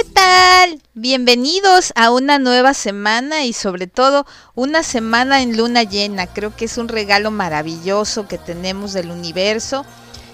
¿Qué 0.00 0.06
tal? 0.14 0.80
Bienvenidos 0.94 1.92
a 1.94 2.10
una 2.10 2.38
nueva 2.38 2.72
semana 2.72 3.44
y 3.44 3.52
sobre 3.52 3.86
todo 3.86 4.24
una 4.54 4.82
semana 4.82 5.42
en 5.42 5.58
luna 5.58 5.82
llena. 5.82 6.26
Creo 6.26 6.56
que 6.56 6.64
es 6.64 6.78
un 6.78 6.88
regalo 6.88 7.30
maravilloso 7.30 8.26
que 8.26 8.38
tenemos 8.38 8.94
del 8.94 9.10
universo. 9.10 9.84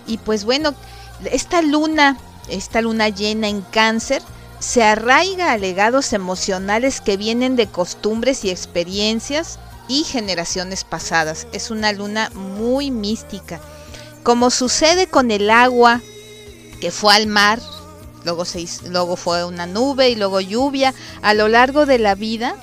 Y 0.07 0.19
pues 0.19 0.45
bueno, 0.45 0.73
esta 1.33 1.63
luna, 1.63 2.17
esta 2.49 2.81
luna 2.81 3.09
llena 3.09 3.49
en 3.49 3.61
cáncer, 3.61 4.23
se 4.61 4.85
arraiga 4.85 5.51
a 5.51 5.59
legados 5.59 6.13
emocionales 6.13 7.01
que 7.01 7.17
vienen 7.17 7.57
de 7.57 7.67
costumbres 7.67 8.45
y 8.45 8.51
experiencias 8.51 9.59
y 9.89 10.05
generaciones 10.05 10.85
pasadas. 10.85 11.49
Es 11.53 11.73
una 11.73 11.91
luna 11.91 12.31
muy 12.35 12.93
mística. 12.93 13.61
Como 14.23 14.51
sucede 14.51 15.09
con 15.09 15.33
el 15.33 15.51
agua 15.51 16.03
que 16.81 16.93
fue 16.93 17.17
al 17.17 17.27
mar, 17.27 17.59
luego, 18.27 18.45
se 18.45 18.67
luego 18.91 19.17
fue 19.17 19.45
una 19.45 19.67
nube 19.67 20.11
y 20.11 20.17
luego 20.17 20.41
lluvia, 20.41 20.93
a 21.23 21.33
lo 21.33 21.49
largo 21.49 21.87
de 21.87 21.99
la 21.99 22.17
vida, 22.17 22.57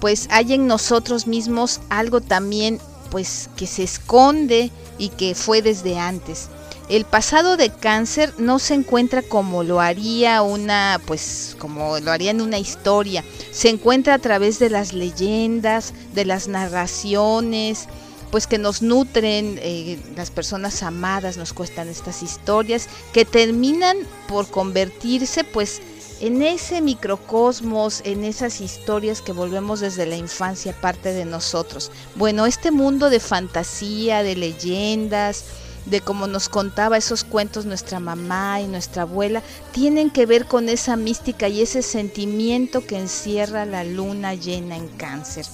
pues 0.00 0.28
hay 0.30 0.52
en 0.52 0.66
nosotros 0.66 1.26
mismos 1.26 1.80
algo 1.88 2.20
también 2.20 2.78
pues 3.10 3.48
que 3.56 3.66
se 3.66 3.82
esconde 3.82 4.70
y 4.98 5.08
que 5.08 5.34
fue 5.34 5.62
desde 5.62 5.98
antes. 5.98 6.48
El 6.90 7.04
pasado 7.04 7.56
de 7.56 7.70
cáncer 7.70 8.34
no 8.38 8.58
se 8.58 8.74
encuentra 8.74 9.22
como 9.22 9.62
lo 9.62 9.80
haría 9.80 10.42
una, 10.42 11.00
pues 11.06 11.56
como 11.58 11.98
lo 12.00 12.12
haría 12.12 12.30
en 12.30 12.40
una 12.40 12.58
historia. 12.58 13.24
Se 13.50 13.70
encuentra 13.70 14.14
a 14.14 14.18
través 14.18 14.58
de 14.58 14.70
las 14.70 14.92
leyendas, 14.92 15.94
de 16.14 16.24
las 16.26 16.48
narraciones, 16.48 17.88
pues 18.30 18.46
que 18.46 18.58
nos 18.58 18.82
nutren, 18.82 19.58
eh, 19.62 19.98
las 20.16 20.30
personas 20.30 20.82
amadas 20.82 21.36
nos 21.36 21.52
cuestan 21.52 21.88
estas 21.88 22.22
historias 22.22 22.88
que 23.12 23.24
terminan 23.24 23.96
por 24.28 24.48
convertirse 24.48 25.44
pues 25.44 25.80
en 26.20 26.42
ese 26.42 26.80
microcosmos, 26.80 28.02
en 28.04 28.24
esas 28.24 28.60
historias 28.60 29.22
que 29.22 29.32
volvemos 29.32 29.80
desde 29.80 30.06
la 30.06 30.16
infancia 30.16 30.72
parte 30.72 31.12
de 31.12 31.24
nosotros. 31.24 31.92
Bueno, 32.16 32.46
este 32.46 32.70
mundo 32.70 33.08
de 33.08 33.20
fantasía, 33.20 34.22
de 34.22 34.34
leyendas, 34.34 35.44
de 35.86 36.00
cómo 36.00 36.26
nos 36.26 36.48
contaba 36.48 36.96
esos 36.96 37.24
cuentos 37.24 37.64
nuestra 37.64 38.00
mamá 38.00 38.60
y 38.60 38.66
nuestra 38.66 39.02
abuela, 39.02 39.42
tienen 39.72 40.10
que 40.10 40.26
ver 40.26 40.46
con 40.46 40.68
esa 40.68 40.96
mística 40.96 41.48
y 41.48 41.62
ese 41.62 41.82
sentimiento 41.82 42.84
que 42.84 42.98
encierra 42.98 43.64
la 43.64 43.84
luna 43.84 44.34
llena 44.34 44.76
en 44.76 44.88
cáncer. 44.88 45.46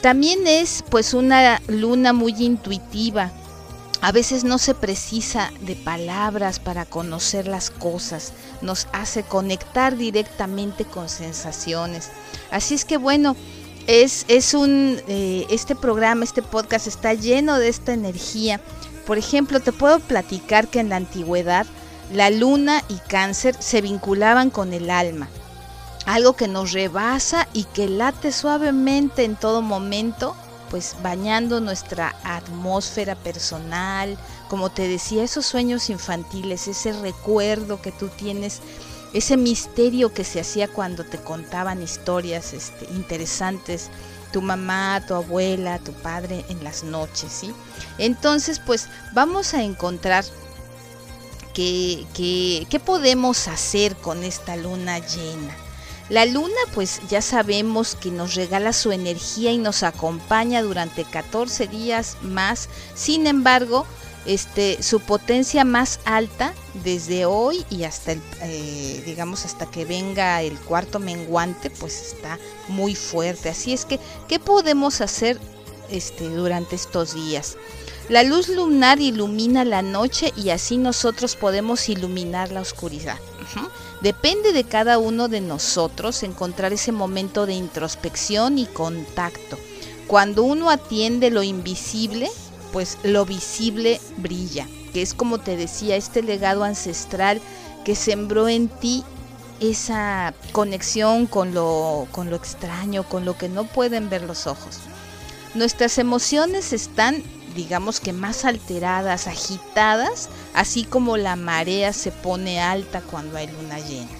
También 0.00 0.46
es 0.46 0.82
pues 0.88 1.12
una 1.12 1.60
luna 1.66 2.14
muy 2.14 2.34
intuitiva. 2.38 3.30
A 4.00 4.12
veces 4.12 4.44
no 4.44 4.56
se 4.56 4.74
precisa 4.74 5.52
de 5.60 5.76
palabras 5.76 6.58
para 6.58 6.86
conocer 6.86 7.46
las 7.46 7.70
cosas, 7.70 8.32
nos 8.62 8.88
hace 8.92 9.22
conectar 9.24 9.98
directamente 9.98 10.86
con 10.86 11.10
sensaciones. 11.10 12.08
Así 12.50 12.74
es 12.74 12.86
que 12.86 12.96
bueno, 12.96 13.36
es, 13.86 14.24
es 14.28 14.54
un, 14.54 14.98
eh, 15.06 15.46
este 15.50 15.74
programa, 15.74 16.24
este 16.24 16.40
podcast 16.40 16.86
está 16.86 17.12
lleno 17.12 17.58
de 17.58 17.68
esta 17.68 17.92
energía. 17.92 18.58
Por 19.06 19.18
ejemplo, 19.18 19.60
te 19.60 19.72
puedo 19.72 20.00
platicar 20.00 20.68
que 20.68 20.80
en 20.80 20.88
la 20.88 20.96
antigüedad 20.96 21.66
la 22.10 22.30
luna 22.30 22.82
y 22.88 22.96
cáncer 23.06 23.54
se 23.58 23.82
vinculaban 23.82 24.48
con 24.48 24.72
el 24.72 24.88
alma 24.88 25.28
algo 26.06 26.34
que 26.34 26.48
nos 26.48 26.72
rebasa 26.72 27.48
y 27.52 27.64
que 27.64 27.88
late 27.88 28.32
suavemente 28.32 29.24
en 29.24 29.36
todo 29.36 29.62
momento, 29.62 30.34
pues 30.70 30.96
bañando 31.02 31.60
nuestra 31.60 32.14
atmósfera 32.24 33.16
personal, 33.16 34.18
como 34.48 34.70
te 34.70 34.88
decía, 34.88 35.22
esos 35.22 35.46
sueños 35.46 35.90
infantiles, 35.90 36.68
ese 36.68 36.92
recuerdo 36.92 37.80
que 37.82 37.92
tú 37.92 38.08
tienes, 38.08 38.60
ese 39.12 39.36
misterio 39.36 40.12
que 40.12 40.24
se 40.24 40.40
hacía 40.40 40.68
cuando 40.68 41.04
te 41.04 41.18
contaban 41.18 41.82
historias 41.82 42.52
este, 42.52 42.86
interesantes, 42.92 43.90
tu 44.32 44.42
mamá, 44.42 45.04
tu 45.06 45.14
abuela, 45.14 45.78
tu 45.78 45.92
padre 45.92 46.44
en 46.48 46.62
las 46.62 46.84
noches, 46.84 47.32
¿sí? 47.32 47.52
Entonces, 47.98 48.60
pues 48.60 48.88
vamos 49.12 49.54
a 49.54 49.62
encontrar 49.62 50.24
qué 51.54 52.06
que, 52.14 52.80
podemos 52.80 53.48
hacer 53.48 53.96
con 53.96 54.22
esta 54.22 54.56
luna 54.56 54.98
llena. 54.98 55.56
La 56.10 56.26
luna 56.26 56.60
pues 56.74 57.00
ya 57.08 57.22
sabemos 57.22 57.94
que 57.94 58.10
nos 58.10 58.34
regala 58.34 58.72
su 58.72 58.90
energía 58.90 59.52
y 59.52 59.58
nos 59.58 59.84
acompaña 59.84 60.60
durante 60.60 61.04
14 61.04 61.68
días 61.68 62.16
más. 62.20 62.68
Sin 62.94 63.28
embargo, 63.28 63.86
este, 64.26 64.82
su 64.82 64.98
potencia 64.98 65.64
más 65.64 66.00
alta 66.04 66.52
desde 66.82 67.26
hoy 67.26 67.64
y 67.70 67.84
hasta 67.84 68.12
el, 68.12 68.22
eh, 68.42 69.02
digamos 69.06 69.44
hasta 69.44 69.66
que 69.66 69.84
venga 69.84 70.42
el 70.42 70.58
cuarto 70.58 70.98
menguante 70.98 71.70
pues 71.70 72.12
está 72.12 72.40
muy 72.66 72.96
fuerte. 72.96 73.48
Así 73.48 73.72
es 73.72 73.84
que 73.84 74.00
qué 74.26 74.40
podemos 74.40 75.00
hacer 75.00 75.38
este, 75.90 76.28
durante 76.28 76.74
estos 76.74 77.14
días 77.14 77.56
la 78.08 78.24
luz 78.24 78.48
lunar 78.48 79.00
ilumina 79.00 79.64
la 79.64 79.82
noche 79.82 80.32
y 80.36 80.50
así 80.50 80.78
nosotros 80.78 81.36
podemos 81.36 81.88
iluminar 81.88 82.50
la 82.50 82.60
oscuridad 82.60 83.18
Depende 84.00 84.52
de 84.52 84.64
cada 84.64 84.98
uno 84.98 85.28
de 85.28 85.40
nosotros 85.40 86.22
encontrar 86.22 86.72
ese 86.72 86.92
momento 86.92 87.46
de 87.46 87.54
introspección 87.54 88.58
y 88.58 88.66
contacto. 88.66 89.58
Cuando 90.06 90.42
uno 90.42 90.70
atiende 90.70 91.30
lo 91.30 91.42
invisible, 91.42 92.30
pues 92.72 92.98
lo 93.02 93.26
visible 93.26 94.00
brilla, 94.16 94.66
que 94.92 95.02
es 95.02 95.14
como 95.14 95.38
te 95.38 95.56
decía, 95.56 95.96
este 95.96 96.22
legado 96.22 96.64
ancestral 96.64 97.40
que 97.84 97.94
sembró 97.94 98.48
en 98.48 98.68
ti 98.68 99.04
esa 99.60 100.34
conexión 100.52 101.26
con 101.26 101.52
lo, 101.54 102.08
con 102.10 102.30
lo 102.30 102.36
extraño, 102.36 103.04
con 103.04 103.24
lo 103.24 103.36
que 103.36 103.48
no 103.48 103.64
pueden 103.64 104.08
ver 104.08 104.22
los 104.22 104.46
ojos. 104.46 104.78
Nuestras 105.54 105.98
emociones 105.98 106.72
están 106.72 107.22
digamos 107.54 108.00
que 108.00 108.12
más 108.12 108.44
alteradas, 108.44 109.26
agitadas, 109.26 110.28
así 110.54 110.84
como 110.84 111.16
la 111.16 111.36
marea 111.36 111.92
se 111.92 112.10
pone 112.10 112.60
alta 112.60 113.00
cuando 113.00 113.36
hay 113.36 113.48
luna 113.48 113.78
llena. 113.78 114.10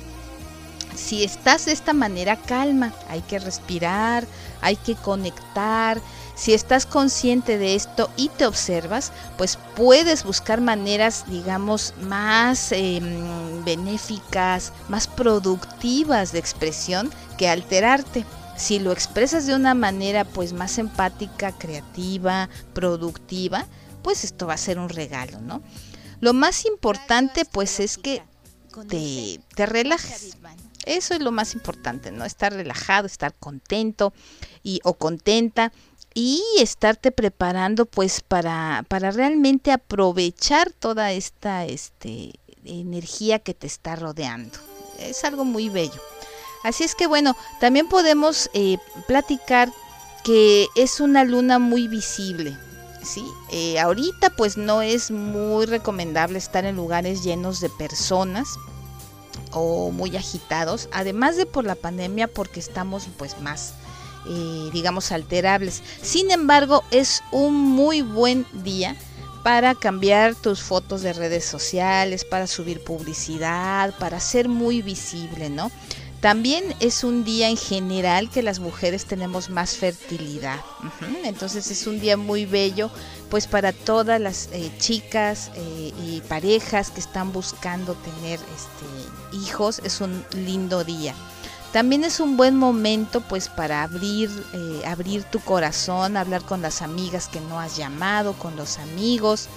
Si 0.94 1.24
estás 1.24 1.66
de 1.66 1.72
esta 1.72 1.92
manera, 1.92 2.36
calma, 2.36 2.92
hay 3.08 3.22
que 3.22 3.38
respirar, 3.38 4.26
hay 4.60 4.76
que 4.76 4.94
conectar. 4.96 6.00
Si 6.34 6.52
estás 6.52 6.86
consciente 6.86 7.58
de 7.58 7.74
esto 7.74 8.10
y 8.16 8.28
te 8.28 8.46
observas, 8.46 9.12
pues 9.36 9.58
puedes 9.76 10.24
buscar 10.24 10.60
maneras, 10.60 11.24
digamos, 11.26 11.94
más 12.02 12.72
em, 12.72 13.64
benéficas, 13.64 14.72
más 14.88 15.06
productivas 15.06 16.33
de 16.33 16.38
expresión 16.38 17.10
que 17.36 17.48
alterarte 17.48 18.24
si 18.56 18.78
lo 18.78 18.92
expresas 18.92 19.47
de 19.47 19.54
una 19.54 19.74
manera 19.74 20.24
pues 20.24 20.52
más 20.52 20.78
empática, 20.78 21.52
creativa, 21.52 22.48
productiva, 22.72 23.66
pues 24.02 24.24
esto 24.24 24.47
va 24.47 24.54
a 24.54 24.58
ser 24.58 24.78
un 24.78 24.88
regalo, 24.88 25.41
¿no? 25.41 25.62
Lo 26.20 26.32
más 26.32 26.66
importante 26.66 27.44
pues 27.44 27.80
es 27.80 27.98
que 27.98 28.22
te, 28.88 29.41
te 29.54 29.66
relajes. 29.66 30.36
Eso 30.86 31.14
es 31.14 31.20
lo 31.20 31.30
más 31.30 31.54
importante, 31.54 32.10
¿no? 32.10 32.24
Estar 32.24 32.52
relajado, 32.52 33.06
estar 33.06 33.34
contento 33.34 34.12
y 34.62 34.80
o 34.84 34.94
contenta 34.94 35.72
y 36.14 36.42
estarte 36.58 37.12
preparando 37.12 37.86
pues 37.86 38.20
para, 38.20 38.84
para 38.88 39.10
realmente 39.10 39.72
aprovechar 39.72 40.72
toda 40.72 41.12
esta 41.12 41.64
este, 41.66 42.32
energía 42.64 43.38
que 43.38 43.54
te 43.54 43.66
está 43.66 43.97
rodeando. 43.97 44.58
Es 44.98 45.24
algo 45.24 45.44
muy 45.44 45.68
bello. 45.68 46.00
Así 46.62 46.84
es 46.84 46.95
que 46.95 47.07
bueno, 47.07 47.36
también 47.59 47.89
podemos 47.89 48.51
eh, 48.53 48.78
platicar 49.07 49.72
que 50.24 50.68
es 50.74 51.01
una 51.01 51.24
luna 51.24 51.59
muy 51.59 51.89
visible. 51.89 52.57
¿sí? 53.03 53.24
Eh, 53.51 53.78
ahorita 53.78 54.30
pues 54.30 54.57
no 54.57 54.83
es 54.83 55.10
muy 55.10 55.66
recomendable 55.66 56.39
estar 56.39 56.65
en 56.65 56.77
lugares 56.77 57.22
llenos 57.24 57.60
de 57.60 57.71
personas 57.71 58.59
o 59.53 59.91
muy 59.91 60.16
agitados, 60.16 60.89
además 60.92 61.36
de 61.36 61.47
por 61.47 61.65
la 61.65 61.74
pandemia 61.74 62.28
porque 62.28 62.60
estamos 62.60 63.09
pues 63.16 63.41
más 63.41 63.74
eh, 64.28 64.71
digamos 64.72 65.12
alterables. 65.12 65.83
Sin 66.03 66.30
embargo, 66.30 66.84
es 66.91 67.22
un 67.33 67.54
muy 67.54 68.03
buen 68.03 68.47
día 68.53 68.97
para 69.42 69.74
cambiar 69.74 70.34
tus 70.34 70.60
fotos 70.60 71.01
de 71.01 71.15
redes 71.15 71.47
sociales, 71.47 72.27
para 72.27 72.47
subir 72.47 72.84
publicidad, 72.84 73.95
para 73.98 74.21
ser 74.21 74.48
muy 74.48 74.83
visible, 74.83 75.48
¿no? 75.48 75.71
También 76.21 76.65
es 76.81 77.03
un 77.03 77.25
día 77.25 77.49
en 77.49 77.57
general 77.57 78.28
que 78.28 78.43
las 78.43 78.61
mujeres 78.61 79.07
tenemos 79.07 79.49
más 79.49 79.77
fertilidad. 79.77 80.61
Entonces 81.25 81.71
es 81.71 81.87
un 81.87 81.99
día 81.99 82.19
muy 82.19 82.45
bello 82.45 82.91
pues 83.31 83.47
para 83.47 83.72
todas 83.72 84.21
las 84.21 84.51
eh, 84.53 84.71
chicas 84.78 85.51
eh, 85.55 85.93
y 86.05 86.21
parejas 86.28 86.91
que 86.91 87.01
están 87.01 87.33
buscando 87.33 87.95
tener 87.95 88.39
este, 88.39 89.37
hijos. 89.47 89.81
Es 89.83 90.03
un 90.03 90.22
lindo 90.34 90.84
día. 90.84 91.15
También 91.72 92.05
es 92.05 92.21
un 92.21 92.37
buen 92.37 92.55
momento 92.55 93.22
pues 93.22 93.49
para 93.49 93.83
abrir, 93.83 94.28
eh, 94.53 94.83
abrir 94.87 95.25
tu 95.25 95.41
corazón, 95.41 96.19
hablar 96.19 96.43
con 96.43 96.61
las 96.61 96.83
amigas 96.83 97.28
que 97.28 97.41
no 97.41 97.59
has 97.59 97.78
llamado, 97.78 98.34
con 98.34 98.57
los 98.57 98.78
amigos. 98.78 99.49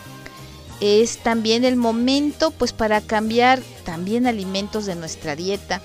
Es 0.80 1.18
también 1.18 1.66
el 1.66 1.76
momento 1.76 2.52
pues 2.52 2.72
para 2.72 3.02
cambiar 3.02 3.62
también 3.84 4.28
alimentos 4.28 4.86
de 4.86 4.96
nuestra 4.96 5.36
dieta 5.36 5.82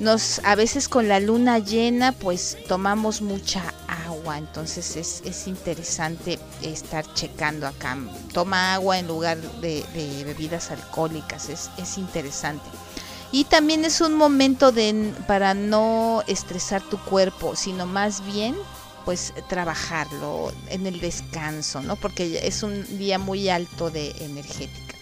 nos 0.00 0.40
a 0.44 0.54
veces 0.54 0.88
con 0.88 1.08
la 1.08 1.20
luna 1.20 1.58
llena 1.58 2.12
pues 2.12 2.56
tomamos 2.68 3.22
mucha 3.22 3.62
agua. 3.88 4.38
Entonces 4.38 5.22
es, 5.24 5.46
interesante 5.46 6.38
estar 6.62 7.04
checando 7.14 7.66
acá. 7.66 7.96
Toma 8.32 8.74
agua 8.74 8.98
en 8.98 9.06
lugar 9.06 9.38
de, 9.60 9.84
bebidas 10.24 10.70
alcohólicas. 10.70 11.48
Es, 11.48 11.70
es, 11.78 11.98
interesante. 11.98 12.64
Y 13.32 13.44
también 13.44 13.84
es 13.84 14.00
un 14.00 14.14
momento 14.14 14.72
de 14.72 15.12
para 15.26 15.54
no 15.54 16.22
estresar 16.26 16.82
tu 16.82 16.98
cuerpo 16.98 17.56
sino 17.56 17.84
más 17.84 18.24
bien 18.24 18.54
pues 19.04 19.32
trabajarlo 19.48 20.52
en 20.68 20.86
el 20.86 21.00
descanso 21.00 21.80
no 21.80 21.96
porque 21.96 22.40
es 22.46 22.62
un 22.62 22.98
día 22.98 23.18
muy 23.18 23.48
alto 23.48 23.90
de 23.90 24.10
energética 24.20 24.95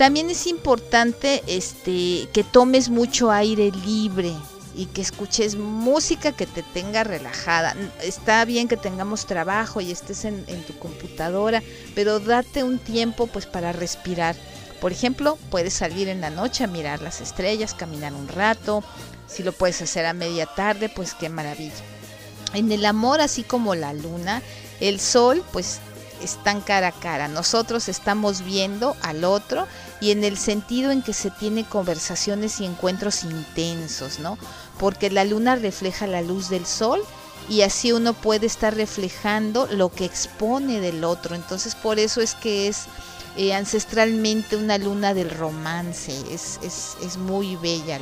también 0.00 0.30
es 0.30 0.46
importante 0.46 1.42
este, 1.46 2.26
que 2.32 2.42
tomes 2.42 2.88
mucho 2.88 3.30
aire 3.30 3.70
libre 3.84 4.32
y 4.74 4.86
que 4.86 5.02
escuches 5.02 5.56
música 5.56 6.32
que 6.32 6.46
te 6.46 6.62
tenga 6.62 7.04
relajada. 7.04 7.76
Está 8.02 8.46
bien 8.46 8.66
que 8.66 8.78
tengamos 8.78 9.26
trabajo 9.26 9.82
y 9.82 9.90
estés 9.90 10.24
en, 10.24 10.46
tu 10.66 10.78
computadora, 10.78 11.62
pero 11.94 12.18
date 12.18 12.64
un 12.64 12.78
tiempo 12.78 13.26
pues 13.26 13.44
para 13.44 13.72
respirar. 13.72 14.36
Por 14.80 14.90
ejemplo, 14.90 15.36
puedes 15.50 15.74
salir 15.74 16.08
en 16.08 16.22
la 16.22 16.30
noche 16.30 16.64
a 16.64 16.66
mirar 16.66 17.02
las 17.02 17.20
estrellas, 17.20 17.74
caminar 17.74 18.14
un 18.14 18.26
rato. 18.26 18.82
Si 19.26 19.42
lo 19.42 19.52
puedes 19.52 19.82
hacer 19.82 20.06
a 20.06 20.14
media 20.14 20.46
tarde, 20.46 20.88
pues 20.88 21.12
qué 21.12 21.28
maravilla. 21.28 21.74
En 22.54 22.72
el 22.72 22.86
amor, 22.86 23.20
así 23.20 23.42
como 23.42 23.74
la 23.74 23.92
luna, 23.92 24.40
el 24.80 24.98
sol, 24.98 25.44
pues 25.52 25.78
están 26.22 26.60
cara 26.60 26.88
a 26.88 26.92
cara. 26.92 27.28
Nosotros 27.28 27.88
estamos 27.88 28.42
viendo 28.42 28.96
al 29.02 29.24
otro 29.24 29.66
y 30.00 30.10
en 30.10 30.24
el 30.24 30.36
sentido 30.36 30.90
en 30.90 31.02
que 31.02 31.12
se 31.12 31.30
tiene 31.30 31.64
conversaciones 31.64 32.60
y 32.60 32.66
encuentros 32.66 33.24
intensos, 33.24 34.18
¿no? 34.18 34.38
Porque 34.78 35.10
la 35.10 35.24
luna 35.24 35.56
refleja 35.56 36.06
la 36.06 36.22
luz 36.22 36.48
del 36.48 36.66
sol 36.66 37.00
y 37.48 37.62
así 37.62 37.92
uno 37.92 38.14
puede 38.14 38.46
estar 38.46 38.74
reflejando 38.74 39.66
lo 39.72 39.90
que 39.90 40.04
expone 40.04 40.80
del 40.80 41.04
otro. 41.04 41.34
Entonces 41.34 41.74
por 41.74 41.98
eso 41.98 42.20
es 42.20 42.34
que 42.34 42.68
es 42.68 42.84
eh, 43.36 43.54
ancestralmente 43.54 44.56
una 44.56 44.78
luna 44.78 45.14
del 45.14 45.30
romance. 45.30 46.12
Es, 46.30 46.58
es, 46.62 46.96
es 47.02 47.16
muy 47.16 47.56
bella 47.56 47.98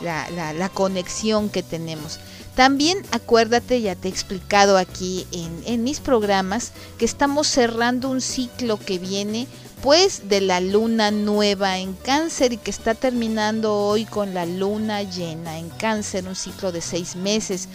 la, 0.00 0.30
la, 0.30 0.52
la 0.52 0.68
conexión 0.68 1.48
que 1.48 1.62
tenemos. 1.62 2.18
También 2.58 2.98
acuérdate, 3.12 3.80
ya 3.82 3.94
te 3.94 4.08
he 4.08 4.10
explicado 4.10 4.78
aquí 4.78 5.28
en, 5.64 5.84
mis 5.84 6.00
programas, 6.00 6.72
que 6.98 7.04
estamos 7.04 7.46
cerrando 7.46 8.10
un 8.10 8.20
ciclo 8.20 8.80
que 8.80 8.98
viene 8.98 9.46
pues 9.80 10.28
de 10.28 10.40
la 10.40 10.58
luna 10.58 11.12
nueva 11.12 11.78
en 11.78 11.92
cáncer 11.92 12.52
y 12.52 12.56
que 12.56 12.72
está 12.72 12.96
terminando 12.96 13.76
hoy 13.76 14.06
con 14.06 14.34
la 14.34 14.44
luna 14.44 15.04
llena 15.04 15.56
en 15.56 15.68
cáncer, 15.68 16.26
un 16.26 16.34
ciclo 16.34 16.72
de 16.72 16.80
seis 16.80 17.14
meses. 17.14 17.68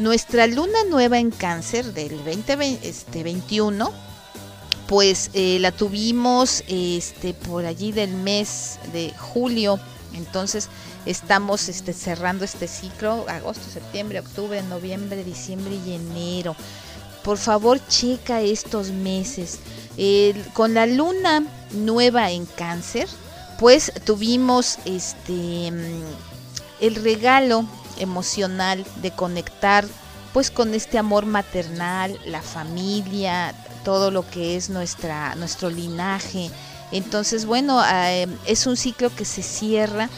Nuestra 0.00 0.48
luna 0.48 0.78
nueva 0.90 1.20
en 1.20 1.30
cáncer 1.30 1.94
del 1.94 2.16
2021 2.24 3.84
este, 3.86 3.96
pues 4.88 5.30
eh, 5.34 5.58
la 5.60 5.70
tuvimos 5.70 6.64
este, 6.66 7.34
por 7.34 7.66
allí 7.66 7.92
del 7.92 8.10
mes 8.10 8.80
de 8.92 9.12
julio, 9.16 9.78
entonces 10.12 10.70
estamos 11.06 11.68
este, 11.68 11.92
cerrando 11.92 12.44
este 12.44 12.68
ciclo, 12.68 13.26
agosto, 13.28 13.64
septiembre, 13.70 14.20
octubre, 14.20 14.62
noviembre, 14.62 15.24
diciembre 15.24 15.78
y 15.86 15.94
enero. 15.94 16.56
Por 17.22 17.38
favor, 17.38 17.80
checa 17.88 18.42
estos 18.42 18.90
meses. 18.90 19.58
con 20.52 20.74
la 20.74 20.86
luna 20.86 21.44
nueva 21.72 22.30
en 22.30 22.46
cáncer, 22.46 23.08
pues 23.58 23.92
tuvimos 24.04 24.78
este 24.84 25.72
el 26.80 26.96
regalo 26.96 27.64
emocional 27.98 28.84
de 29.00 29.10
conectar 29.12 29.86
pues 30.32 30.50
con 30.50 30.74
este 30.74 30.98
amor 30.98 31.26
maternal, 31.26 32.18
la 32.26 32.42
familia, 32.42 33.54
todo 33.84 34.10
lo 34.10 34.28
que 34.28 34.56
es 34.56 34.68
nuestra, 34.68 35.34
nuestro 35.36 35.70
linaje. 35.70 36.50
Entonces, 36.90 37.46
bueno, 37.46 37.80
eh, 37.84 38.26
es 38.44 38.66
un 38.66 38.76
ciclo 38.76 39.14
que 39.14 39.24
se 39.24 39.42
cierra 39.42 40.10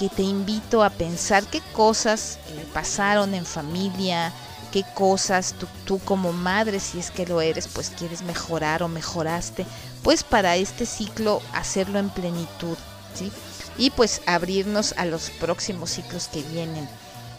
que 0.00 0.08
te 0.08 0.22
invito 0.22 0.82
a 0.82 0.88
pensar 0.88 1.44
qué 1.44 1.60
cosas 1.74 2.38
pasaron 2.72 3.34
en 3.34 3.44
familia, 3.44 4.32
qué 4.72 4.82
cosas 4.94 5.54
tú, 5.84 5.98
como 5.98 6.32
madre, 6.32 6.80
si 6.80 6.98
es 6.98 7.10
que 7.10 7.26
lo 7.26 7.42
eres, 7.42 7.68
pues 7.68 7.90
quieres 7.90 8.22
mejorar 8.22 8.82
o 8.82 8.88
mejoraste, 8.88 9.66
pues 10.02 10.24
para 10.24 10.56
este 10.56 10.86
ciclo 10.86 11.42
hacerlo 11.52 11.98
en 11.98 12.08
plenitud, 12.08 12.78
¿sí? 13.14 13.30
Y 13.76 13.90
pues 13.90 14.22
abrirnos 14.24 14.94
a 14.96 15.04
los 15.04 15.28
próximos 15.28 15.90
ciclos 15.90 16.28
que 16.28 16.42
vienen. 16.44 16.88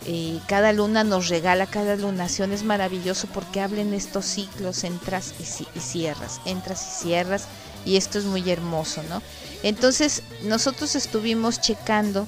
Eh, 0.05 0.39
cada 0.47 0.71
luna 0.71 1.03
nos 1.03 1.29
regala, 1.29 1.65
cada 1.65 1.95
lunación 1.95 2.51
es 2.51 2.61
maravilloso 2.61 3.27
porque 3.33 3.61
hablen 3.61 3.91
estos 3.95 4.25
ciclos, 4.25 4.83
entras 4.83 5.33
y, 5.39 5.43
y 5.75 5.81
cierras, 5.81 6.39
entras 6.45 6.81
y 6.83 7.03
cierras, 7.05 7.45
y 7.85 7.95
esto 7.95 8.19
es 8.19 8.25
muy 8.25 8.47
hermoso, 8.51 9.01
¿no? 9.09 9.23
Entonces 9.63 10.21
nosotros 10.43 10.95
estuvimos 10.95 11.59
checando 11.59 12.27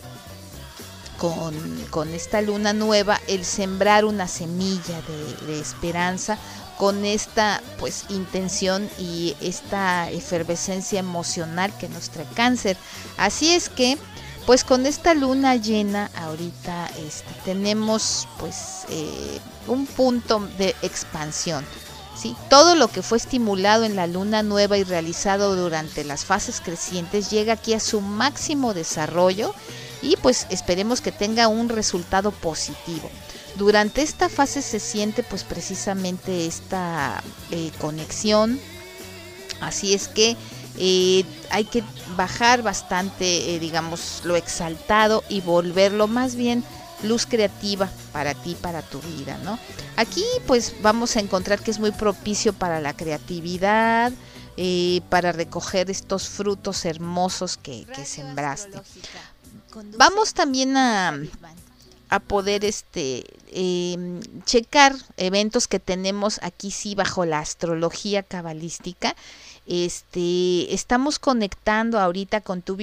con, 1.90 2.14
esta 2.14 2.42
luna 2.42 2.74
nueva 2.74 3.18
el 3.28 3.45
sembrar 3.45 4.04
una 4.04 4.28
semilla 4.28 5.02
de, 5.47 5.57
esperanza 5.57 6.38
con 6.78 7.06
esta 7.06 7.62
pues 7.80 8.06
intención 8.09 8.90
y 9.00 9.33
esta 9.40 10.12
efervescencia 10.12 11.00
emocional 11.00 11.71
que 11.78 11.88
nos 11.88 12.09
trae 12.09 12.28
cáncer. 12.36 12.76
Así 13.16 13.54
es 13.54 13.69
que 13.69 13.97
pues 14.45 14.66
con 14.66 14.86
esta 14.86 15.14
luna 15.14 15.56
llena 15.56 16.12
ahorita 16.16 16.90
este, 17.07 17.31
tenemos 17.45 18.28
pues 18.38 18.83
eh, 18.90 19.40
un 19.68 19.86
punto 19.86 20.45
de 20.57 20.76
expansión. 20.81 21.64
¿sí? 22.18 22.36
Todo 22.50 22.76
lo 22.76 22.90
que 22.90 23.02
fue 23.02 23.18
estimulado 23.18 23.86
en 23.86 23.95
la 23.95 24.07
luna 24.07 24.44
nueva 24.44 24.78
y 24.78 24.83
realizado 24.83 25.56
durante 25.56 26.04
las 26.04 26.26
fases 26.26 26.59
crecientes 26.59 27.30
llega 27.30 27.54
aquí 27.54 27.74
a 27.74 27.80
su 27.80 28.02
máximo 28.02 28.74
desarrollo 28.74 29.56
y 30.04 30.18
pues 30.18 30.45
esperemos 30.50 31.02
que 31.02 31.12
tenga 31.12 31.48
un 31.48 31.69
resultado 31.69 32.31
positivo. 32.31 33.10
Durante 33.56 34.02
esta 34.02 34.30
fase 34.30 34.62
se 34.62 34.80
siente 34.80 35.24
pues 35.24 35.44
precisamente 35.44 36.45
esta 36.45 37.24
eh, 37.52 37.72
conexión, 37.80 38.60
así 39.62 39.94
es 39.94 40.07
que 40.07 40.36
eh, 40.78 41.24
hay 41.52 41.66
que 41.66 41.83
bajar 42.18 42.64
bastante, 42.64 43.56
eh, 43.56 43.60
digamos, 43.60 44.22
lo 44.26 44.36
exaltado 44.36 45.24
y 45.30 45.42
volverlo 45.42 46.07
más 46.07 46.36
bien 46.36 46.64
luz 47.04 47.26
creativa 47.26 47.90
para 48.12 48.33
ti, 48.33 48.56
para 48.60 48.81
tu 48.81 49.00
vida, 49.02 49.38
¿no? 49.44 49.60
Aquí 49.98 50.26
pues 50.48 50.74
vamos 50.81 51.16
a 51.16 51.19
encontrar 51.19 51.60
que 51.60 51.69
es 51.69 51.80
muy 51.80 51.92
propicio 51.92 52.54
para 52.54 52.81
la 52.81 52.94
creatividad, 52.94 54.12
para 55.10 55.31
recoger 55.31 55.90
estos 55.90 56.30
frutos 56.30 56.86
hermosos 56.86 57.57
que, 57.57 57.86
que 57.94 58.06
sembraste. 58.06 58.80
Vamos 59.97 60.33
también 60.33 60.77
a, 60.77 61.18
a 62.09 62.19
poder 62.19 62.63
este 62.65 63.25
em, 63.51 64.21
checar 64.45 64.95
eventos 65.18 65.68
que 65.68 65.80
tenemos 65.80 66.39
aquí 66.44 66.71
sí 66.71 66.95
bajo 66.95 67.25
la 67.25 67.39
astrología 67.39 68.23
cabalística 68.23 69.15
este, 69.66 70.74
estamos 70.74 71.20
conectando 71.20 72.00
ahorita 72.00 72.42
con 72.42 72.62
Tu 72.62 72.78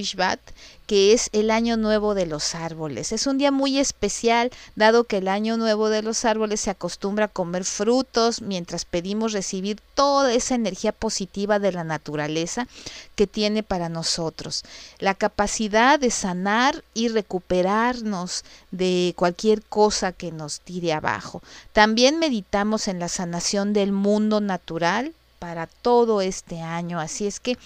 que 0.90 1.12
es 1.12 1.28
el 1.32 1.52
año 1.52 1.76
nuevo 1.76 2.14
de 2.14 2.26
los 2.26 2.56
árboles. 2.56 3.12
Es 3.12 3.28
un 3.28 3.38
día 3.38 3.52
muy 3.52 3.78
especial, 3.78 4.50
dado 4.74 5.04
que 5.04 5.18
el 5.18 5.28
año 5.28 5.56
nuevo 5.56 5.88
de 5.88 6.02
los 6.02 6.24
árboles 6.24 6.62
se 6.62 6.70
acostumbra 6.70 7.26
a 7.26 7.28
comer 7.28 7.64
frutos 7.64 8.42
mientras 8.42 8.84
pedimos 8.84 9.32
recibir 9.32 9.80
toda 9.94 10.32
esa 10.32 10.56
energía 10.56 10.90
positiva 10.90 11.60
de 11.60 11.70
la 11.70 11.84
naturaleza 11.84 12.66
que 13.14 13.28
tiene 13.28 13.62
para 13.62 13.88
nosotros. 13.88 14.64
La 14.98 15.14
capacidad 15.14 16.00
de 16.00 16.10
sanar 16.10 16.82
y 16.92 17.08
recuperarnos 17.08 18.44
de 18.72 19.14
cualquier 19.16 19.62
cosa 19.62 20.10
que 20.10 20.32
nos 20.32 20.60
tire 20.60 20.92
abajo. 20.92 21.40
También 21.72 22.18
meditamos 22.18 22.88
en 22.88 22.98
la 22.98 23.08
sanación 23.08 23.72
del 23.74 23.92
mundo 23.92 24.40
natural 24.40 25.14
para 25.40 25.66
todo 25.66 26.20
este 26.20 26.60
año. 26.60 27.00
Así 27.00 27.26
es 27.26 27.40
que 27.40 27.58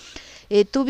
eh, 0.49 0.65
tu 0.65 0.87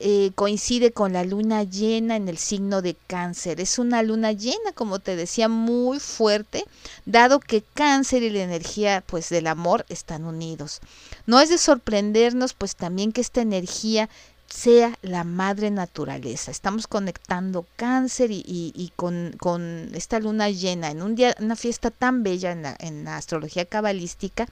eh, 0.00 0.32
coincide 0.34 0.92
con 0.92 1.12
la 1.12 1.24
luna 1.24 1.62
llena 1.62 2.16
en 2.16 2.28
el 2.28 2.36
signo 2.36 2.82
de 2.82 2.96
cáncer. 3.06 3.60
Es 3.60 3.78
una 3.78 4.02
luna 4.02 4.32
llena, 4.32 4.72
como 4.74 4.98
te 4.98 5.14
decía, 5.14 5.48
muy 5.48 6.00
fuerte, 6.00 6.64
dado 7.06 7.38
que 7.38 7.62
cáncer 7.62 8.22
y 8.24 8.30
la 8.30 8.42
energía 8.42 9.04
pues 9.06 9.28
del 9.28 9.46
amor 9.46 9.86
están 9.88 10.24
unidos. 10.24 10.80
No 11.26 11.40
es 11.40 11.48
de 11.48 11.58
sorprendernos 11.58 12.54
pues 12.54 12.74
también 12.74 13.12
que 13.12 13.20
esta 13.20 13.40
energía 13.40 14.08
sea 14.50 14.98
la 15.02 15.24
madre 15.24 15.70
naturaleza. 15.70 16.50
Estamos 16.50 16.86
conectando 16.86 17.66
cáncer 17.76 18.30
y, 18.32 18.92
con, 18.96 19.90
esta 19.94 20.18
luna 20.18 20.50
llena 20.50 20.90
en 20.90 21.02
un 21.02 21.14
día, 21.14 21.34
una 21.40 21.56
fiesta 21.56 21.90
tan 21.90 22.22
bella 22.22 22.50
en 22.52 22.62
la, 22.62 22.76
en 22.80 23.04
la 23.04 23.16
astrología 23.16 23.64
cabalística 23.64 24.46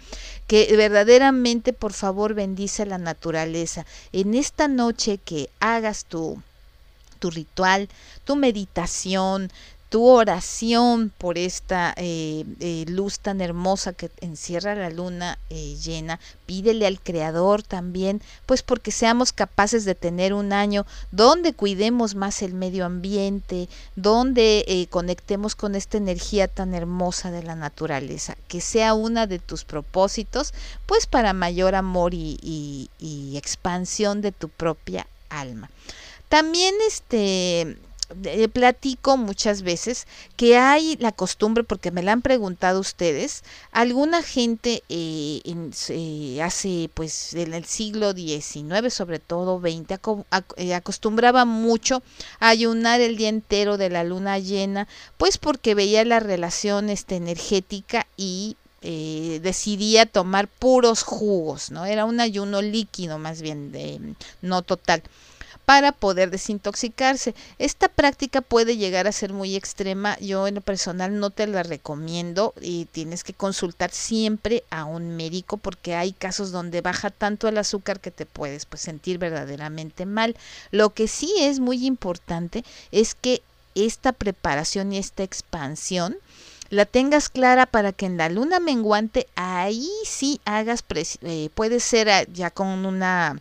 que 0.47 0.75
verdaderamente 0.77 1.73
por 1.73 1.93
favor 1.93 2.35
bendice 2.35 2.87
la 2.87 2.99
naturaleza. 2.99 3.85
En 4.13 4.35
esta 4.35 4.69
noche 4.69 5.19
que 5.19 5.51
hagas 5.61 6.05
tu, 6.05 6.41
tu 7.19 7.31
ritual, 7.31 7.89
tu 8.25 8.37
meditación, 8.37 9.51
tu 9.89 10.05
oración 10.07 11.11
por 11.17 11.39
esta 11.39 11.95
eh, 11.97 12.45
eh, 12.61 12.85
luz 12.89 13.21
tan 13.21 13.41
hermosa 13.41 13.95
que 13.95 14.11
encierra 14.21 14.75
la 14.75 14.91
luna 14.91 15.39
eh, 15.49 15.77
llena. 15.83 16.21
Pídele 16.45 16.87
al 16.87 17.01
Creador 17.01 17.63
también, 17.63 18.21
pues 18.45 18.63
porque 18.63 18.91
seamos 18.91 19.33
capaces 19.33 19.85
de 19.85 19.95
tener 19.95 20.35
un 20.35 20.53
año 20.53 20.85
donde 21.11 21.55
cuidemos 21.55 22.15
más 22.15 22.43
el 22.43 22.53
medio 22.53 22.85
ambiente, 22.85 23.69
donde 23.97 24.87
conectemos 24.91 25.55
con 25.55 25.75
esta 25.75 25.97
energía 25.97 26.49
tan 26.49 26.75
hermosa 26.75 27.31
de 27.31 27.43
la 27.43 27.55
naturaleza, 27.55 28.37
que 28.47 28.61
sea 28.61 28.95
una 28.95 29.27
de 29.27 29.39
tus 29.39 29.65
propósitos, 29.65 30.53
pues 30.87 31.07
para 31.07 31.33
mayor 31.33 31.75
amor 31.75 32.15
y, 32.15 32.89
y 32.99 33.37
expansión 33.37 34.21
de 34.21 34.33
tu 34.33 34.49
propia 34.49 35.07
alma. 35.29 35.71
También 36.29 36.75
este 36.87 37.79
platico 38.53 39.17
muchas 39.17 39.63
veces 39.63 40.07
que 40.37 40.57
hay 40.57 40.97
la 40.97 41.13
costumbre, 41.13 41.65
porque 41.65 41.91
me 41.91 42.03
la 42.03 42.13
han 42.13 42.23
preguntado 42.23 42.81
ustedes, 42.81 43.45
alguna 43.73 44.23
gente 44.23 44.83
eh, 44.89 46.41
hace 46.43 46.91
pues 46.95 47.35
en 47.35 47.55
el 47.55 47.65
siglo 47.65 48.13
XIX, 48.13 48.93
sobre 48.93 49.19
todo 49.19 49.61
XX, 49.61 50.01
eh, 50.57 50.75
acostumbraba 50.75 51.45
mucho 51.45 52.03
a 52.41 52.49
ayunar 52.49 53.01
el 53.01 53.17
día 53.17 53.29
entero 53.29 53.77
de 53.77 53.91
la 53.91 54.05
luna 54.05 54.39
llena, 54.39 54.89
pues 55.17 55.39
porque 55.39 55.75
veía 55.75 56.05
la 56.05 56.21
relación 56.21 56.89
este, 56.89 57.17
energética 57.17 58.07
y 58.17 58.57
eh, 58.83 59.41
decidía 59.43 60.07
tomar 60.07 60.49
puros 60.49 61.03
jugos, 61.03 61.71
¿no? 61.71 61.85
Era 61.85 62.05
un 62.05 62.21
ayuno 62.21 62.63
líquido 62.63 63.19
más 63.19 63.43
bien, 63.43 63.73
de, 63.73 64.01
no 64.43 64.63
total 64.63 65.03
para 65.69 65.93
poder 65.93 66.31
desintoxicarse. 66.31 67.35
Esta 67.59 67.89
práctica 67.89 68.41
puede 68.41 68.79
llegar 68.79 69.07
a 69.07 69.13
ser 69.13 69.35
muy 69.35 69.55
extrema. 69.55 70.19
Yo 70.19 70.47
en 70.47 70.55
lo 70.55 70.61
personal 70.63 71.21
no 71.21 71.29
te 71.29 71.47
la 71.47 71.63
recomiendo 71.63 72.55
y 72.59 72.87
tienes 72.87 73.23
que 73.23 73.35
consultar 73.35 73.91
siempre 73.91 74.65
a 74.71 74.87
un 74.87 75.15
médico 75.15 75.59
porque 75.59 75.95
hay 75.95 76.13
casos 76.13 76.53
donde 76.53 76.81
baja 76.81 77.11
tanto 77.11 77.49
el 77.49 77.59
azúcar 77.59 78.01
que 78.01 78.11
te 78.11 78.25
puedes 78.25 78.65
pues, 78.65 78.81
sentir 78.81 79.19
verdaderamente 79.19 80.07
mal. 80.07 80.37
Lo 80.71 80.95
que 80.95 81.07
sí 81.07 81.35
es 81.39 81.61
muy 81.61 81.85
importante 81.85 82.65
es 82.91 83.15
que 83.15 83.43
esta 83.75 84.13
preparación 84.13 84.95
y 84.95 84.97
esta 84.97 85.23
expansión 85.23 86.17
la 86.71 86.85
tengas 86.85 87.29
clara 87.29 87.67
para 87.67 87.93
que 87.93 88.07
en 88.07 88.17
la 88.17 88.29
luna 88.29 88.61
menguante 88.61 89.27
ahí 89.35 89.91
sí 90.05 90.41
hagas, 90.45 90.85
eh, 91.23 91.51
puede 91.55 91.81
ser 91.81 92.11
ah, 92.11 92.25
ya 92.25 92.51
con 92.51 92.85
una 92.85 93.41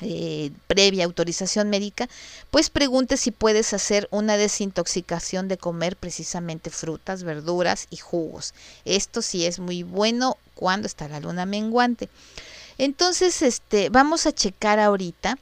eh, 0.00 0.52
previa 0.68 1.04
autorización 1.04 1.70
médica, 1.70 2.08
pues 2.50 2.70
pregunte 2.70 3.16
si 3.16 3.32
puedes 3.32 3.72
hacer 3.72 4.06
una 4.12 4.36
desintoxicación 4.36 5.48
de 5.48 5.58
comer 5.58 5.96
precisamente 5.96 6.70
frutas, 6.70 7.24
verduras 7.24 7.88
y 7.90 7.96
jugos. 7.96 8.54
Esto 8.84 9.22
sí 9.22 9.44
es 9.44 9.58
muy 9.58 9.82
bueno 9.82 10.36
cuando 10.54 10.86
está 10.86 11.08
la 11.08 11.18
luna 11.18 11.46
menguante. 11.46 12.08
Entonces, 12.78 13.42
este, 13.42 13.88
vamos 13.88 14.26
a 14.26 14.32
checar 14.32 14.78
ahorita 14.78 15.36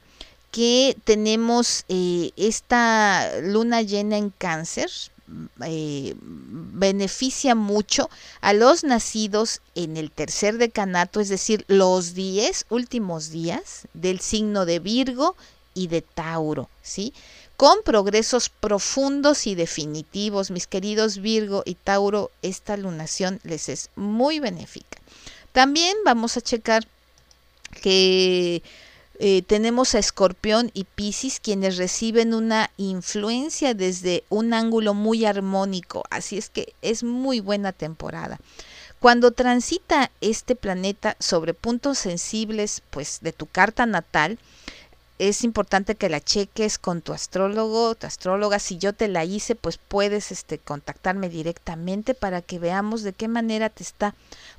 que 0.51 0.97
tenemos 1.03 1.85
eh, 1.87 2.31
esta 2.35 3.39
luna 3.41 3.83
llena 3.83 4.17
en 4.17 4.31
cáncer, 4.31 4.89
eh, 5.65 6.15
beneficia 6.21 7.55
mucho 7.55 8.09
a 8.41 8.53
los 8.53 8.83
nacidos 8.83 9.61
en 9.75 9.97
el 9.97 10.11
tercer 10.11 10.57
decanato, 10.57 11.19
es 11.19 11.29
decir, 11.29 11.65
los 11.67 12.13
10 12.13 12.67
últimos 12.69 13.29
días 13.29 13.87
del 13.93 14.19
signo 14.21 14.65
de 14.65 14.79
Virgo 14.79 15.35
y 15.73 15.87
de 15.87 16.01
Tauro, 16.01 16.69
¿sí? 16.81 17.13
Con 17.57 17.81
progresos 17.83 18.49
profundos 18.49 19.47
y 19.47 19.55
definitivos, 19.55 20.51
mis 20.51 20.67
queridos 20.67 21.17
Virgo 21.17 21.63
y 21.65 21.75
Tauro, 21.75 22.31
esta 22.41 22.77
lunación 22.77 23.39
les 23.43 23.67
es 23.69 23.89
muy 23.95 24.39
benéfica. 24.39 24.99
También 25.51 25.97
vamos 26.05 26.37
a 26.37 26.41
checar 26.41 26.87
que 27.81 28.61
eh, 29.19 29.41
tenemos 29.41 29.95
a 29.95 29.99
Escorpión 29.99 30.69
y 30.73 30.83
Piscis 30.83 31.39
quienes 31.39 31.77
reciben 31.77 32.33
una 32.33 32.69
influencia 32.77 33.73
desde 33.73 34.23
un 34.29 34.53
ángulo 34.53 34.93
muy 34.93 35.25
armónico, 35.25 36.03
así 36.09 36.37
es 36.37 36.49
que 36.49 36.73
es 36.81 37.03
muy 37.03 37.39
buena 37.39 37.71
temporada. 37.71 38.39
Cuando 38.99 39.31
transita 39.31 40.11
este 40.21 40.55
planeta 40.55 41.15
sobre 41.19 41.53
puntos 41.53 41.97
sensibles 41.97 42.81
pues 42.89 43.19
de 43.21 43.31
tu 43.31 43.45
carta 43.45 43.85
natal, 43.85 44.39
es 45.19 45.43
importante 45.43 45.95
que 45.95 46.09
la 46.09 46.21
cheques 46.21 46.77
con 46.77 47.01
tu 47.01 47.11
astrólogo, 47.13 47.95
tu 47.95 48.05
astróloga. 48.05 48.59
Si 48.59 48.77
yo 48.77 48.93
te 48.93 49.07
la 49.07 49.25
hice, 49.25 49.55
pues 49.55 49.77
puedes 49.77 50.31
este, 50.31 50.59
contactarme 50.59 51.29
directamente 51.29 52.13
para 52.13 52.41
que 52.41 52.59
veamos 52.59 53.01
de 53.01 53.13
qué 53.13 53.27
manera 53.27 53.69
te 53.69 53.83
está 53.83 54.13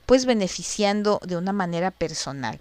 pues 0.06 0.26
beneficiando 0.26 1.20
de 1.24 1.36
una 1.36 1.52
manera 1.52 1.90
personal. 1.90 2.58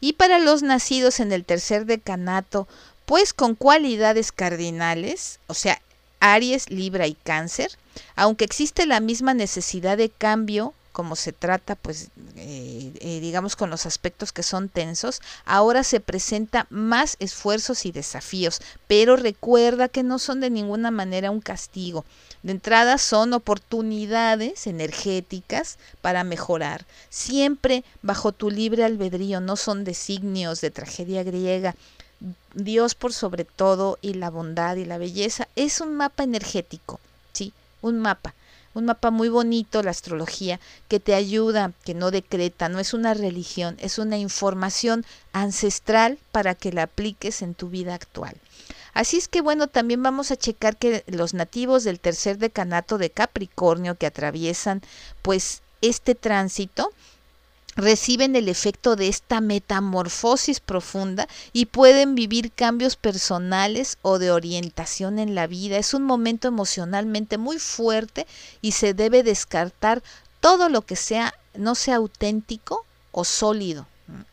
Y 0.00 0.14
para 0.14 0.38
los 0.38 0.62
nacidos 0.62 1.20
en 1.20 1.32
el 1.32 1.44
tercer 1.44 1.86
decanato, 1.86 2.68
pues 3.06 3.32
con 3.32 3.54
cualidades 3.54 4.32
cardinales, 4.32 5.40
o 5.46 5.54
sea, 5.54 5.80
Aries, 6.20 6.68
Libra 6.70 7.06
y 7.06 7.14
Cáncer, 7.14 7.70
aunque 8.16 8.44
existe 8.44 8.84
la 8.84 9.00
misma 9.00 9.32
necesidad 9.32 9.96
de 9.96 10.10
cambio, 10.10 10.74
como 10.98 11.14
se 11.14 11.32
trata, 11.32 11.76
pues, 11.76 12.08
eh, 12.34 12.92
eh, 12.98 13.20
digamos, 13.20 13.54
con 13.54 13.70
los 13.70 13.86
aspectos 13.86 14.32
que 14.32 14.42
son 14.42 14.68
tensos, 14.68 15.22
ahora 15.44 15.84
se 15.84 16.00
presenta 16.00 16.66
más 16.70 17.14
esfuerzos 17.20 17.86
y 17.86 17.92
desafíos, 17.92 18.60
pero 18.88 19.14
recuerda 19.14 19.86
que 19.86 20.02
no 20.02 20.18
son 20.18 20.40
de 20.40 20.50
ninguna 20.50 20.90
manera 20.90 21.30
un 21.30 21.40
castigo. 21.40 22.04
De 22.42 22.50
entrada 22.50 22.98
son 22.98 23.32
oportunidades 23.32 24.66
energéticas 24.66 25.78
para 26.00 26.24
mejorar, 26.24 26.84
siempre 27.10 27.84
bajo 28.02 28.32
tu 28.32 28.50
libre 28.50 28.82
albedrío, 28.82 29.40
no 29.40 29.54
son 29.54 29.84
designios 29.84 30.60
de 30.60 30.72
tragedia 30.72 31.22
griega. 31.22 31.76
Dios 32.54 32.96
por 32.96 33.12
sobre 33.12 33.44
todo 33.44 33.98
y 34.02 34.14
la 34.14 34.30
bondad 34.30 34.74
y 34.74 34.84
la 34.84 34.98
belleza 34.98 35.46
es 35.54 35.80
un 35.80 35.94
mapa 35.94 36.24
energético, 36.24 36.98
sí, 37.32 37.52
un 37.82 38.00
mapa 38.00 38.34
un 38.78 38.86
mapa 38.86 39.10
muy 39.10 39.28
bonito, 39.28 39.82
la 39.82 39.90
astrología, 39.90 40.60
que 40.88 41.00
te 41.00 41.14
ayuda, 41.14 41.72
que 41.84 41.94
no 41.94 42.10
decreta, 42.10 42.68
no 42.68 42.78
es 42.78 42.94
una 42.94 43.12
religión, 43.12 43.76
es 43.80 43.98
una 43.98 44.16
información 44.18 45.04
ancestral 45.32 46.18
para 46.32 46.54
que 46.54 46.72
la 46.72 46.84
apliques 46.84 47.42
en 47.42 47.54
tu 47.54 47.68
vida 47.68 47.94
actual. 47.94 48.36
Así 48.94 49.16
es 49.16 49.28
que 49.28 49.40
bueno, 49.40 49.66
también 49.66 50.02
vamos 50.02 50.30
a 50.30 50.36
checar 50.36 50.76
que 50.76 51.04
los 51.06 51.34
nativos 51.34 51.84
del 51.84 52.00
tercer 52.00 52.38
decanato 52.38 52.98
de 52.98 53.10
Capricornio 53.10 53.96
que 53.96 54.06
atraviesan 54.06 54.82
pues 55.22 55.62
este 55.82 56.14
tránsito, 56.14 56.92
reciben 57.78 58.34
el 58.34 58.48
efecto 58.48 58.96
de 58.96 59.06
esta 59.06 59.40
metamorfosis 59.40 60.58
profunda 60.58 61.28
y 61.52 61.66
pueden 61.66 62.16
vivir 62.16 62.50
cambios 62.50 62.96
personales 62.96 63.98
o 64.02 64.18
de 64.18 64.32
orientación 64.32 65.20
en 65.20 65.36
la 65.36 65.46
vida. 65.46 65.78
Es 65.78 65.94
un 65.94 66.02
momento 66.02 66.48
emocionalmente 66.48 67.38
muy 67.38 67.60
fuerte 67.60 68.26
y 68.60 68.72
se 68.72 68.94
debe 68.94 69.22
descartar 69.22 70.02
todo 70.40 70.68
lo 70.68 70.82
que 70.82 70.96
sea 70.96 71.32
no 71.54 71.76
sea 71.76 71.96
auténtico 71.96 72.84
o 73.12 73.24
sólido. 73.24 73.86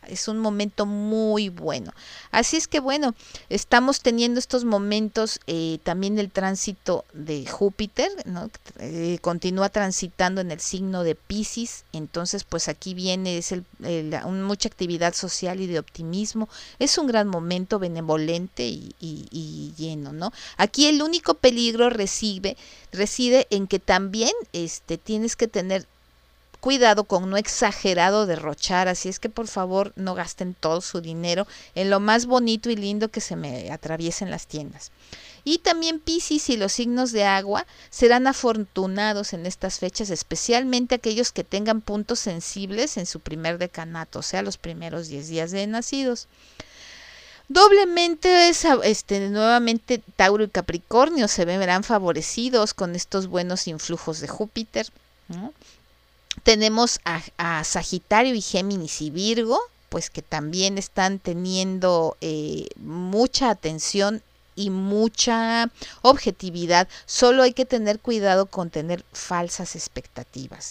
Es 0.06 0.28
un 0.28 0.38
momento 0.38 0.86
muy 0.86 1.48
bueno. 1.48 1.92
Así 2.30 2.56
es 2.56 2.68
que 2.68 2.80
bueno, 2.80 3.14
estamos 3.48 4.00
teniendo 4.00 4.38
estos 4.38 4.64
momentos 4.64 5.40
eh, 5.46 5.78
también 5.82 6.18
el 6.18 6.30
tránsito 6.30 7.04
de 7.12 7.46
Júpiter, 7.46 8.10
¿no? 8.24 8.50
Eh, 8.78 9.18
continúa 9.20 9.68
transitando 9.68 10.40
en 10.40 10.50
el 10.50 10.60
signo 10.60 11.02
de 11.02 11.14
Pisces, 11.14 11.84
entonces 11.92 12.44
pues 12.44 12.68
aquí 12.68 12.94
viene 12.94 13.38
es 13.38 13.52
el, 13.52 13.64
mucha 14.42 14.68
actividad 14.68 15.14
social 15.14 15.60
y 15.60 15.66
de 15.66 15.78
optimismo. 15.78 16.48
Es 16.78 16.96
un 16.98 17.06
gran 17.06 17.28
momento 17.28 17.78
benevolente 17.78 18.66
y, 18.66 18.94
y 19.00 19.74
lleno, 19.76 20.12
¿no? 20.12 20.32
Aquí 20.56 20.86
el 20.86 21.02
único 21.02 21.34
peligro 21.34 21.90
recibe, 21.90 22.56
reside 22.92 23.46
en 23.50 23.66
que 23.66 23.78
también 23.78 24.32
este, 24.52 24.98
tienes 24.98 25.36
que 25.36 25.48
tener 25.48 25.86
cuidado 26.66 27.04
con 27.04 27.30
no 27.30 27.36
exagerado 27.36 28.26
derrochar, 28.26 28.88
así 28.88 29.08
es 29.08 29.20
que 29.20 29.28
por 29.28 29.46
favor 29.46 29.92
no 29.94 30.16
gasten 30.16 30.52
todo 30.52 30.80
su 30.80 31.00
dinero 31.00 31.46
en 31.76 31.90
lo 31.90 32.00
más 32.00 32.26
bonito 32.26 32.70
y 32.70 32.74
lindo 32.74 33.08
que 33.08 33.20
se 33.20 33.36
me 33.36 33.70
atraviese 33.70 34.24
en 34.24 34.32
las 34.32 34.48
tiendas. 34.48 34.90
Y 35.44 35.58
también 35.58 36.00
Piscis 36.00 36.50
y 36.50 36.56
los 36.56 36.72
signos 36.72 37.12
de 37.12 37.22
agua 37.22 37.64
serán 37.88 38.26
afortunados 38.26 39.32
en 39.32 39.46
estas 39.46 39.78
fechas, 39.78 40.10
especialmente 40.10 40.96
aquellos 40.96 41.30
que 41.30 41.44
tengan 41.44 41.82
puntos 41.82 42.18
sensibles 42.18 42.96
en 42.96 43.06
su 43.06 43.20
primer 43.20 43.58
decanato, 43.58 44.18
o 44.18 44.22
sea, 44.22 44.42
los 44.42 44.56
primeros 44.56 45.06
10 45.06 45.28
días 45.28 45.52
de 45.52 45.68
nacidos. 45.68 46.26
Doblemente 47.46 48.48
este, 48.48 49.30
nuevamente 49.30 50.02
Tauro 50.16 50.42
y 50.42 50.48
Capricornio 50.48 51.28
se 51.28 51.44
verán 51.44 51.84
favorecidos 51.84 52.74
con 52.74 52.96
estos 52.96 53.28
buenos 53.28 53.68
influjos 53.68 54.18
de 54.18 54.26
Júpiter. 54.26 54.88
Tenemos 56.46 57.00
a, 57.04 57.64
Sagitario 57.64 58.32
y 58.36 58.40
Géminis 58.40 59.02
y 59.02 59.10
Virgo, 59.10 59.58
pues 59.88 60.10
que 60.10 60.22
también 60.22 60.78
están 60.78 61.18
teniendo 61.18 62.16
eh, 62.20 62.68
mucha 62.76 63.50
atención 63.50 64.22
y 64.54 64.70
mucha 64.70 65.72
objetividad. 66.02 66.86
Solo 67.04 67.42
hay 67.42 67.52
que 67.52 67.64
tener 67.64 67.98
cuidado 67.98 68.46
con 68.46 68.70
tener 68.70 69.04
falsas 69.12 69.74
expectativas. 69.74 70.70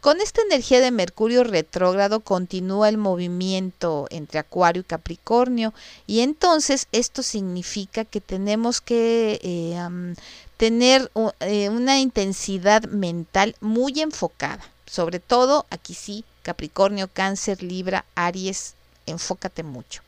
Con 0.00 0.20
esta 0.20 0.42
energía 0.42 0.80
de 0.80 0.92
Mercurio 0.92 1.42
retrógrado 1.42 2.20
continúa 2.20 2.88
el 2.88 2.96
movimiento 2.96 4.06
entre 4.10 4.38
Acuario 4.38 4.82
y 4.82 4.84
Capricornio 4.84 5.74
y 6.06 6.20
entonces 6.20 6.86
esto 6.92 7.24
significa 7.24 8.04
que 8.04 8.20
tenemos 8.20 8.80
que 8.80 9.40
eh, 9.42 10.14
tener 10.56 11.10
eh, 11.40 11.68
una 11.68 11.98
intensidad 11.98 12.84
mental 12.84 13.56
muy 13.60 14.00
enfocada. 14.00 14.70
Sobre 14.90 15.20
todo 15.20 15.66
aquí 15.70 15.94
sí, 15.94 16.24
Capricornio, 16.42 17.06
Cáncer, 17.06 17.62
Libra, 17.62 18.04
Aries, 18.16 18.74
enfócate 19.06 19.62
mucho. 19.62 20.02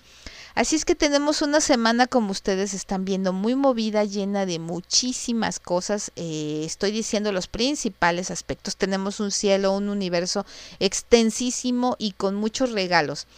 Así 0.56 0.74
es 0.74 0.84
que 0.84 0.96
tenemos 0.96 1.40
una 1.40 1.60
semana, 1.60 2.08
como 2.08 2.32
ustedes 2.32 2.74
están 2.74 3.04
viendo, 3.04 3.32
muy 3.32 3.54
movida, 3.54 4.04
llena 4.04 4.44
de 4.44 4.58
muchísimas 4.58 5.60
cosas. 5.60 6.10
Eh, 6.16 6.64
estoy 6.66 6.90
diciendo 6.90 7.30
los 7.30 7.46
principales 7.46 8.32
aspectos. 8.32 8.74
Tenemos 8.74 9.20
un 9.20 9.30
cielo, 9.30 9.72
un 9.72 9.88
universo 9.88 10.44
extensísimo 10.80 11.94
y 11.98 12.12
con 12.12 12.34
muchos 12.34 12.72
regalos. 12.72 13.28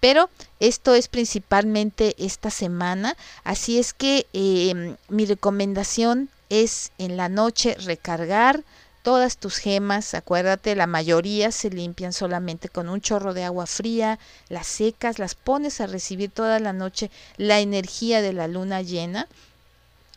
Pero 0.00 0.30
esto 0.58 0.94
es 0.94 1.08
principalmente 1.08 2.16
esta 2.18 2.50
semana. 2.50 3.14
Así 3.44 3.78
es 3.78 3.92
que 3.92 4.26
em, 4.32 4.96
mi 5.10 5.26
recomendación 5.26 6.30
es 6.48 6.92
en 6.98 7.16
la 7.18 7.28
noche 7.28 7.76
recargar 7.84 8.64
todas 9.04 9.36
tus 9.36 9.58
gemas, 9.58 10.14
acuérdate, 10.14 10.74
la 10.74 10.86
mayoría 10.86 11.52
se 11.52 11.68
limpian 11.68 12.14
solamente 12.14 12.70
con 12.70 12.88
un 12.88 13.02
chorro 13.02 13.34
de 13.34 13.44
agua 13.44 13.66
fría, 13.66 14.18
las 14.48 14.66
secas, 14.66 15.18
las 15.18 15.34
pones 15.34 15.82
a 15.82 15.86
recibir 15.86 16.30
toda 16.30 16.58
la 16.58 16.72
noche 16.72 17.10
la 17.36 17.60
energía 17.60 18.22
de 18.22 18.32
la 18.32 18.48
luna 18.48 18.80
llena. 18.80 19.28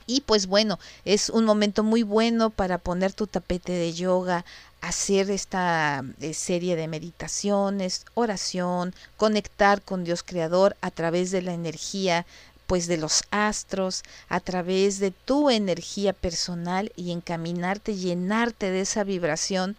Y 0.05 0.21
pues 0.21 0.47
bueno, 0.47 0.79
es 1.03 1.29
un 1.29 1.43
momento 1.43 1.83
muy 1.83 2.01
bueno 2.01 2.49
para 2.49 2.77
poner 2.77 3.11
tu 3.11 3.27
tapete 3.27 3.73
de 3.73 3.91
yoga, 3.91 4.45
hacer 4.79 5.31
esta 5.31 6.05
eh, 6.21 6.33
serie 6.33 6.77
de 6.77 6.87
meditaciones, 6.87 8.05
oración, 8.13 8.95
conectar 9.17 9.81
con 9.81 10.05
Dios 10.05 10.23
Creador 10.23 10.77
a 10.79 10.91
través 10.91 11.31
de 11.31 11.41
la 11.41 11.53
energía 11.53 12.25
pues 12.67 12.87
de 12.87 12.97
los 12.97 13.23
astros, 13.31 14.03
a 14.29 14.39
través 14.39 14.99
de 14.99 15.11
tu 15.11 15.49
energía 15.49 16.13
personal 16.13 16.91
y 16.95 17.11
encaminarte, 17.11 17.95
llenarte 17.95 18.69
de 18.69 18.81
esa 18.81 19.03
vibración. 19.03 19.75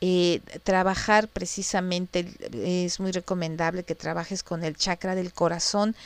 Eh, 0.00 0.40
trabajar 0.62 1.26
precisamente, 1.26 2.32
es 2.52 3.00
muy 3.00 3.10
recomendable 3.10 3.82
que 3.82 3.96
trabajes 3.96 4.44
con 4.44 4.62
el 4.62 4.76
chakra 4.76 5.16
del 5.16 5.32
corazón, 5.32 5.96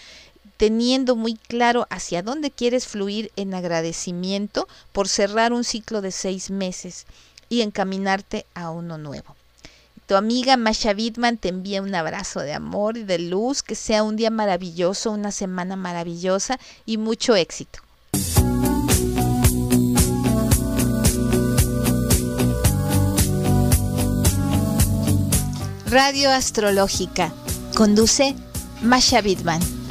teniendo 0.57 1.15
muy 1.15 1.35
claro 1.35 1.87
hacia 1.91 2.23
dónde 2.23 2.51
quieres 2.51 2.87
fluir 2.87 3.31
en 3.37 3.53
agradecimiento 3.53 4.67
por 4.93 5.09
cerrar 5.09 5.53
un 5.53 5.65
ciclo 5.65 6.01
de 6.01 6.11
seis 6.11 6.51
meses 6.51 7.07
y 7.51 7.61
encaminarte 7.61 8.47
a 8.55 8.71
uno 8.71 8.97
nuevo. 8.97 9.37
Tu 10.13 10.17
amiga 10.19 10.59
Masha 10.59 10.93
Bitman 10.93 11.39
te 11.39 11.49
envía 11.49 11.81
un 11.81 11.95
abrazo 11.95 12.41
de 12.41 12.53
amor 12.53 12.99
y 12.99 13.05
de 13.05 13.19
luz, 13.19 13.63
que 13.63 13.75
sea 13.75 14.03
un 14.03 14.15
día 14.15 14.29
maravilloso, 14.29 15.11
una 15.11 15.33
semana 15.33 15.75
maravillosa 15.75 16.59
y 16.85 16.99
mucho 16.99 17.35
éxito. 17.35 17.79
Radio 25.87 26.31
Astrológica. 26.31 27.33
Conduce 27.75 28.35
Masha 28.83 29.23
Bitman. 29.23 29.82